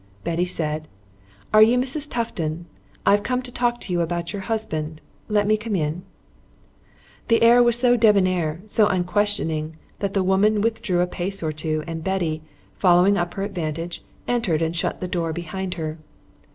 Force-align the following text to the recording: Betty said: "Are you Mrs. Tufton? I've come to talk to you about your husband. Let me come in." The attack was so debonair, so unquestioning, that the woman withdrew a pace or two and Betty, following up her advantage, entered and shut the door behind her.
Betty 0.23 0.45
said: 0.45 0.87
"Are 1.53 1.61
you 1.61 1.77
Mrs. 1.77 2.09
Tufton? 2.09 2.65
I've 3.05 3.21
come 3.21 3.43
to 3.43 3.51
talk 3.51 3.79
to 3.81 3.93
you 3.93 4.01
about 4.01 4.33
your 4.33 4.41
husband. 4.41 4.99
Let 5.27 5.45
me 5.45 5.57
come 5.57 5.75
in." 5.75 6.01
The 7.27 7.35
attack 7.35 7.63
was 7.63 7.77
so 7.77 7.95
debonair, 7.95 8.61
so 8.65 8.87
unquestioning, 8.87 9.75
that 9.99 10.15
the 10.15 10.23
woman 10.23 10.61
withdrew 10.61 11.01
a 11.01 11.05
pace 11.05 11.43
or 11.43 11.51
two 11.51 11.83
and 11.85 12.03
Betty, 12.03 12.41
following 12.73 13.15
up 13.15 13.35
her 13.35 13.43
advantage, 13.43 14.03
entered 14.27 14.63
and 14.63 14.75
shut 14.75 15.01
the 15.01 15.07
door 15.07 15.33
behind 15.33 15.75
her. 15.75 15.99